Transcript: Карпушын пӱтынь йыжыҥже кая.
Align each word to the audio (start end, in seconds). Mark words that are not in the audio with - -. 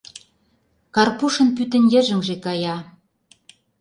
Карпушын 0.95 1.49
пӱтынь 1.55 1.91
йыжыҥже 1.93 2.35
кая. 2.45 2.77